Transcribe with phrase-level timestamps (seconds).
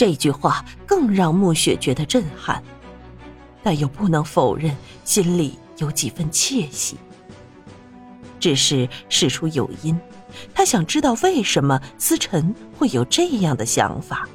[0.00, 2.64] 这句话更让暮雪觉得震撼，
[3.62, 6.96] 但又不能否认心里有几分窃喜。
[8.38, 10.00] 只是事出有因，
[10.54, 14.26] 他想知道为什么思辰会有这样的想法？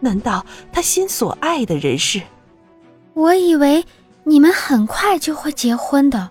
[0.00, 2.20] 难道他心所爱的人是？
[3.14, 3.82] 我以为
[4.24, 6.28] 你们很快就会结婚的。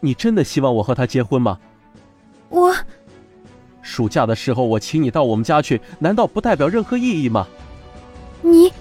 [0.00, 1.60] 你真的希望我和他结婚吗？
[2.48, 2.74] 我
[3.82, 7.46] 暑假的时候我请你到我们家去，难道不代表任何意义吗？
[8.42, 8.72] 你，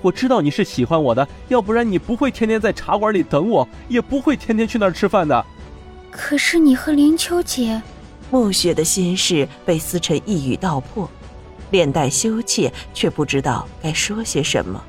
[0.00, 5.44] 我知道你是喜欢我的，要不然你不会天天在茶馆里等我，也不会天天去那儿吃饭的。
[6.10, 7.80] 可是你和林秋姐，
[8.30, 11.08] 暮雪的心事被思辰一语道破，
[11.70, 14.82] 脸带羞怯，却不知道该说些什么。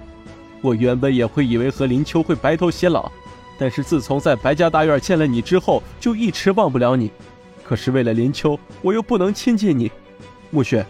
[0.62, 3.12] 我原本也会以为和林秋会白头偕老。
[3.56, 7.12] 但是自从在白家大院见了你之后，就一直忘不了你。
[7.64, 9.92] 可是为了林秋，我又不能亲近你。
[10.50, 10.86] 暮雪，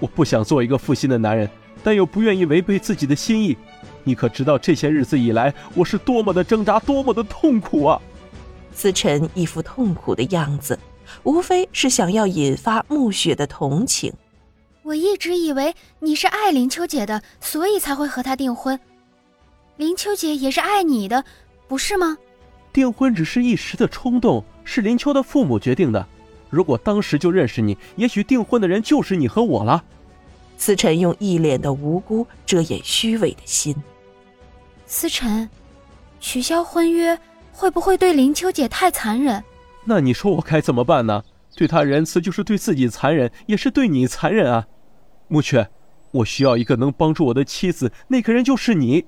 [0.00, 1.48] 我不想做一个负心的男人，
[1.82, 3.56] 但又不愿意违背自己的心意。
[4.04, 8.00] 你可知道这些日子以来，我是多么的挣扎，多么的痛苦啊！
[8.72, 10.78] 思辰一副痛苦的样子，
[11.22, 14.12] 无非是想要引发暮雪的同情。
[14.82, 18.78] 我一直以为你是爱林秋姐的，所以才会和她订婚。
[19.76, 21.24] 林秋姐也是爱你的。
[21.68, 22.16] 不是吗？
[22.72, 26.04] 订婚只是一时的冲动，是林秋的父母决定的。
[26.48, 29.84] 如果当时就认识你，也许订婚的人就是你和我了。
[30.60, 33.74] 思辰用一脸的无辜遮掩虚伪的心。
[34.84, 35.48] 思辰，
[36.20, 37.18] 取消婚约
[37.50, 39.42] 会不会对林秋姐太残忍？
[39.86, 41.24] 那你说我该怎么办呢？
[41.56, 44.66] 对她仁慈就是对自己残忍，也是对你残忍啊！
[45.28, 45.66] 暮雀，
[46.10, 49.06] 我需要一个能帮助我的妻子，那个人就是你。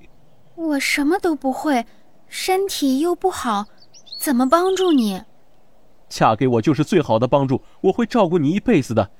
[0.55, 1.85] 我什么都不会。
[2.27, 3.65] 身体又不好，
[4.19, 5.21] 怎么帮助你？
[6.09, 9.11] 嫁给我就是最好的帮助，我会照顾你一辈子的。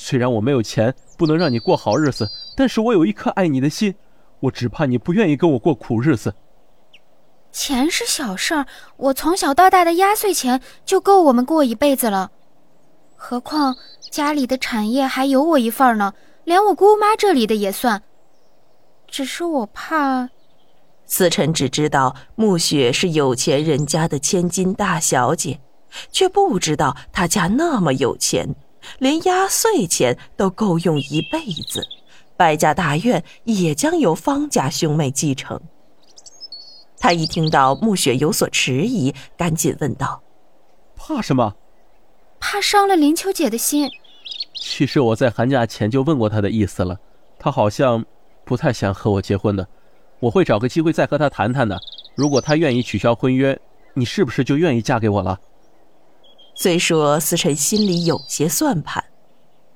[0.00, 3.96] 虽然我没有钱，不能让你过好日子，但是我有一颗爱你的心。
[4.38, 6.32] 我只怕你不愿意跟我过苦日子。
[7.50, 12.30] 钱是小事儿，我从小到大的压岁钱就够我们过一辈子了。
[13.16, 16.14] 何况家里的产业还有我一份呢，
[16.44, 18.00] 连我姑妈这里的也算。
[19.08, 20.28] 只是我怕。
[21.06, 25.58] 思辰只知道暮雪是有钱人家的千金大小姐，
[26.12, 28.54] 却不知道她家那么有钱，
[28.98, 31.86] 连压岁钱都够用一辈子。
[32.36, 35.60] 白家大院也将由方家兄妹继承。
[36.98, 40.22] 他一听到暮雪有所迟疑，赶紧问道
[40.96, 41.54] ：“怕什么？
[42.40, 43.88] 怕伤了林秋姐的心。
[44.54, 46.98] 其实我在寒假前就问过她的意思了，
[47.38, 48.04] 她好像
[48.44, 49.66] 不太想和我结婚的。”
[50.20, 51.78] 我会找个机会再和她谈谈的。
[52.16, 53.56] 如果她愿意取消婚约，
[53.94, 55.38] 你是不是就愿意嫁给我了？
[56.60, 59.04] 虽说思辰心里有些算盘，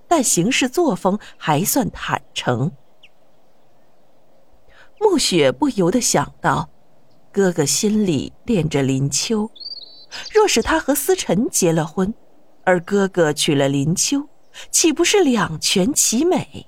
[0.09, 2.72] 但行事作风还算坦诚。
[4.98, 6.70] 暮雪不由得想到，
[7.31, 9.48] 哥哥心里恋着林秋，
[10.34, 12.12] 若是他和思辰结了婚，
[12.65, 14.28] 而哥哥娶了林秋，
[14.72, 16.66] 岂不是两全其美？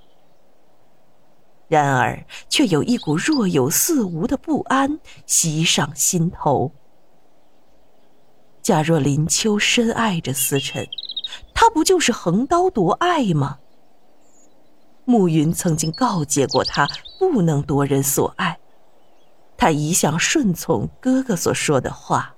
[1.67, 6.71] 然而，却有一股若有似无的不安袭上心头。
[8.65, 10.89] 假若林秋深爱着思辰，
[11.53, 13.59] 他不就是横刀夺爱吗？
[15.05, 16.89] 暮云曾经告诫过他，
[17.19, 18.59] 不能夺人所爱。
[19.59, 22.35] 他一向顺从哥哥所说的话。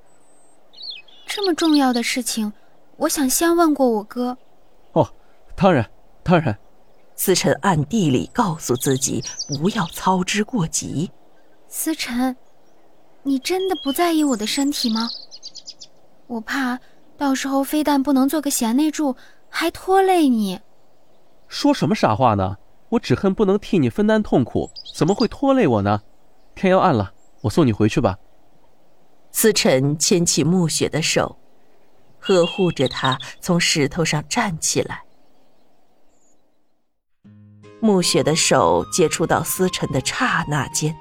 [1.29, 2.53] 这么重要的事情，
[2.97, 4.37] 我想先问过我哥。
[4.95, 5.09] 哦，
[5.55, 5.89] 当然，
[6.25, 6.59] 当然。
[7.15, 11.09] 思辰暗地里告诉自己不要操之过急。
[11.69, 12.37] 思辰，
[13.23, 15.09] 你真的不在意我的身体吗？
[16.27, 16.81] 我怕
[17.17, 19.17] 到时候非但不能做个贤内助，
[19.49, 20.61] 还拖累你。
[21.49, 22.57] 说什么傻话呢？
[22.91, 26.03] 我只恨不能替你分担痛苦，怎么会拖累我呢？
[26.55, 28.17] 天要暗了，我送你回去吧。
[29.33, 31.37] 思辰牵起暮雪的手，
[32.19, 35.03] 呵护着她从石头上站起来。
[37.81, 40.97] 暮雪的手接触到思辰的刹那间，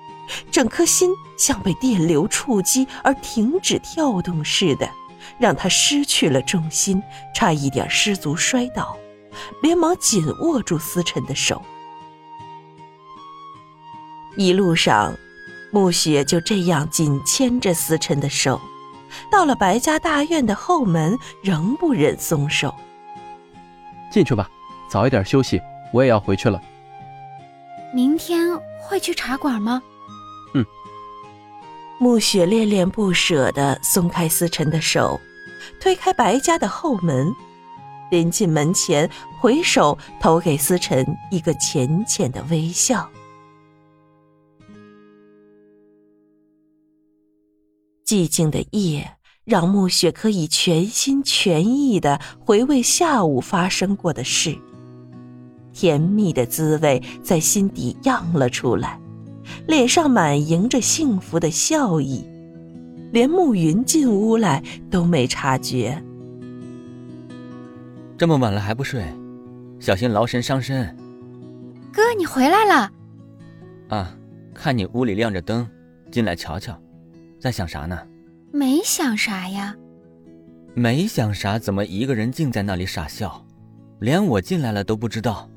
[0.52, 4.90] 整颗心像被电流触击而停止跳动似的，
[5.38, 7.02] 让他失去了重心，
[7.34, 8.98] 差一点失足摔倒，
[9.62, 11.62] 连忙紧握住思辰的手。
[14.38, 15.16] 一路上，
[15.72, 18.60] 暮雪就这样紧牵着思辰的手，
[19.32, 22.74] 到了白家大院的后门，仍不忍松手。
[24.12, 24.50] 进去吧，
[24.90, 25.62] 早一点休息，
[25.92, 26.62] 我也要回去了。
[27.94, 29.82] 明天会去茶馆吗？
[32.00, 35.20] 暮雪恋恋不舍地松开思辰的手，
[35.80, 37.34] 推开白家的后门，
[38.12, 39.10] 临近门前，
[39.40, 43.10] 回首投给思辰一个浅浅的微笑。
[48.06, 54.56] 寂静的夜让暮雪可以全心全意的回味下午发生过的事，
[55.74, 59.00] 甜蜜的滋味在心底漾了出来，
[59.68, 62.26] 脸上满盈着幸福的笑意，
[63.12, 66.02] 连暮云进屋来都没察觉。
[68.18, 69.04] 这么晚了还不睡，
[69.80, 70.96] 小心劳神伤身。
[71.92, 72.92] 哥，你回来了。
[73.90, 74.16] 啊，
[74.54, 75.68] 看你屋里亮着灯，
[76.12, 76.78] 进来瞧瞧。
[77.40, 77.98] 在想啥呢？
[78.52, 79.76] 没想啥呀。
[80.74, 83.46] 没想啥，怎么一个人静在那里傻笑，
[84.00, 85.50] 连我进来了都不知道？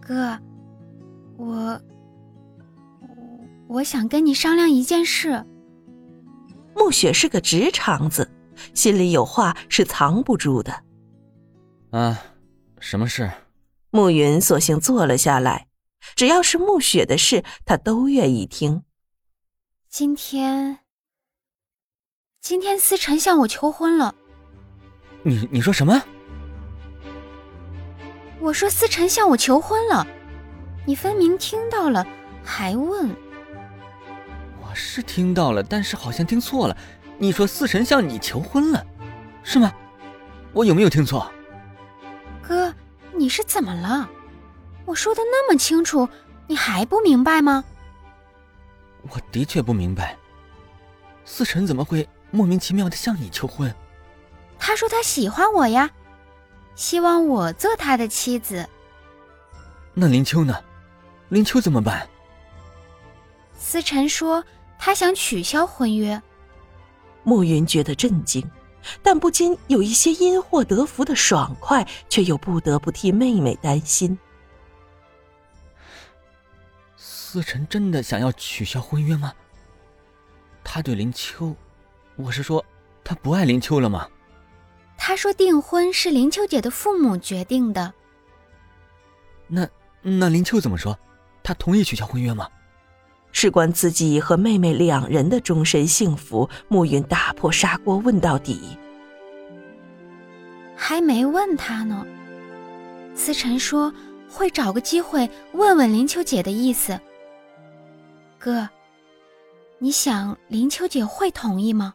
[0.00, 0.36] 哥，
[1.36, 1.80] 我
[3.68, 5.44] 我想跟你商量一件事。
[6.74, 8.30] 暮雪是个直肠子，
[8.72, 10.84] 心里有话是藏不住的。
[11.90, 12.18] 啊，
[12.80, 13.30] 什么事？
[13.90, 15.66] 暮云索性坐了下来，
[16.16, 18.82] 只要是暮雪的事，他都愿意听。
[19.88, 20.78] 今天，
[22.40, 24.14] 今天思辰向我求婚了。
[25.22, 26.02] 你你说什么？
[28.40, 30.06] 我说思辰向我求婚了，
[30.86, 32.06] 你分明听到了，
[32.44, 33.14] 还问。
[34.78, 36.76] 我是听到了，但是好像听错了。
[37.18, 38.86] 你说思辰向你求婚了，
[39.42, 39.74] 是吗？
[40.52, 41.28] 我有没有听错？
[42.40, 42.72] 哥，
[43.12, 44.08] 你是怎么了？
[44.84, 46.08] 我说的那么清楚，
[46.46, 47.64] 你还不明白吗？
[49.10, 50.16] 我的确不明白，
[51.24, 53.74] 思辰怎么会莫名其妙的向你求婚？
[54.60, 55.90] 他说他喜欢我呀，
[56.76, 58.64] 希望我做他的妻子。
[59.92, 60.54] 那林秋呢？
[61.30, 62.08] 林秋怎么办？
[63.58, 64.44] 思辰说
[64.78, 66.20] 他想取消婚约。
[67.24, 68.48] 暮云觉得震惊，
[69.02, 74.18] 但不禁有一些因祸得福的爽快，却又不得不替妹妹担心。
[76.96, 79.34] 思辰真的想要取消婚约吗？
[80.64, 81.54] 他对林秋，
[82.16, 82.64] 我是说，
[83.04, 84.08] 他不爱林秋了吗？
[84.96, 87.92] 他说订婚是林秋姐的父母决定的。
[89.46, 89.68] 那
[90.00, 90.98] 那林秋怎么说？
[91.42, 92.48] 他同意取消婚约吗？
[93.32, 98.78] 事关自己和妹妹两人的终身幸福，暮云打破砂锅问到底。
[100.76, 102.06] 还没问他呢。
[103.14, 103.92] 思辰说
[104.28, 106.98] 会找个机会问问林秋姐的意思。
[108.38, 108.68] 哥，
[109.78, 111.94] 你想林秋姐会同意吗？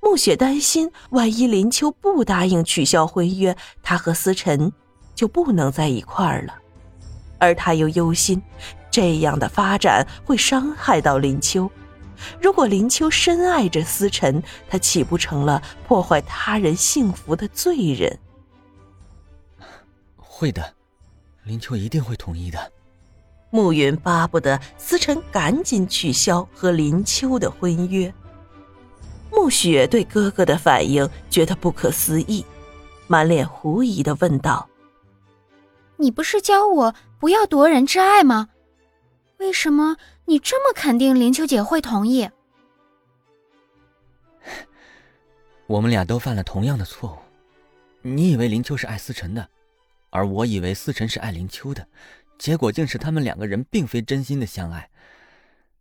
[0.00, 4.72] 暮雪担心，万一林秋不答应取消婚约，她和思辰
[5.14, 6.54] 就不能在一块儿了。
[7.38, 8.40] 而他又忧心，
[8.96, 11.70] 这样的发展会伤害到林秋。
[12.40, 18.18] 如果林秋深爱着思辰，他岂不成了破坏他人幸福的罪人？
[20.16, 20.72] 会的，
[21.44, 22.72] 林秋一定会同意的。
[23.50, 28.10] 暮云巴不得思辰赶紧取消和林秋的婚约。
[29.30, 32.42] 暮雪对哥哥的反应觉得不可思议，
[33.08, 34.66] 满脸狐疑的问道
[35.98, 38.48] ：“你不是教我不要夺人之爱吗？
[39.38, 42.28] 为什么你这么肯定林秋姐会同意？”
[45.66, 47.18] 我们俩都犯了同样的错误。
[48.02, 49.48] 你以为林秋是爱思辰的，
[50.10, 51.86] 而我以为思辰是爱林秋的。
[52.38, 54.90] 结果竟是他们两个人并非真心的相爱。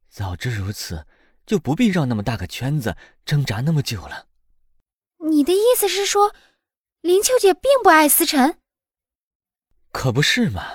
[0.09, 1.05] 早知如此，
[1.45, 2.95] 就不必绕那么大个圈子，
[3.25, 4.27] 挣扎那么久了。
[5.29, 6.33] 你的意思是说，
[7.01, 8.57] 林秋姐并不爱思辰？
[9.91, 10.65] 可不是嘛？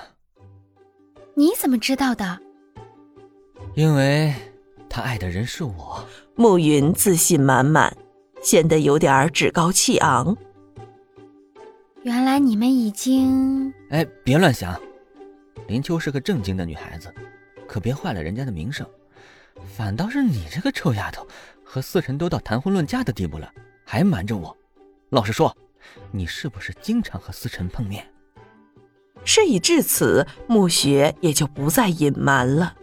[1.35, 2.39] 你怎么知道的？
[3.73, 4.33] 因为
[4.89, 6.05] 他爱的人是我。
[6.35, 7.95] 暮云自信满满，
[8.41, 10.35] 显得有点趾高气昂。
[12.03, 13.71] 原来你们已经……
[13.89, 14.79] 哎，别乱想。
[15.67, 17.13] 林秋是个正经的女孩子，
[17.67, 18.85] 可别坏了人家的名声。
[19.75, 21.27] 反倒是你这个臭丫头，
[21.63, 23.53] 和思辰都到谈婚论嫁的地步了，
[23.85, 24.55] 还瞒着我。
[25.09, 25.55] 老实说，
[26.09, 28.05] 你是不是经常和思辰碰面？
[29.23, 32.75] 事已至此，暮雪也就不再隐瞒了。